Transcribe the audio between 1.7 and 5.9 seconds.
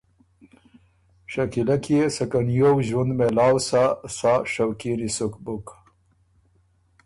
کی يې سکه نیوو ݫوُند مېلاؤ سۀ، سا شوقینی سُک بُک۔